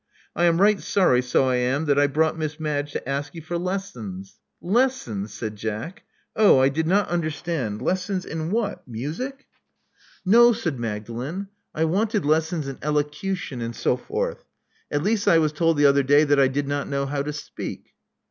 [0.35, 3.41] I am right sorry, so I am, that I brought Miss Madge to ask you
[3.43, 6.01] for lessons." "Lessons!" said Jack.
[6.35, 6.57] "Oh!
[6.57, 7.83] I did not understand.
[7.83, 8.87] Lessons in what?
[8.87, 9.45] Music?"
[10.25, 11.47] Love Among the Artists 95 "No, said Magdalen.
[11.75, 14.43] I wanted lessons in elocu tion and so forth.
[14.89, 17.31] At least, I was told the other day that I did not know how to
[17.31, 17.89] speak."